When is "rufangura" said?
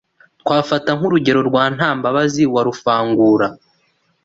2.67-3.47